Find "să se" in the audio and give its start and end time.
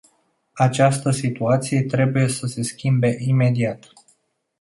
2.27-2.61